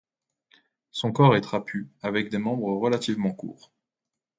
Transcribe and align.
Son 0.89 1.11
corps 1.11 1.35
est 1.35 1.41
trapu 1.41 1.91
avec 2.01 2.29
des 2.29 2.39
membres 2.39 2.73
relativement 2.75 3.33
courts. 3.35 3.71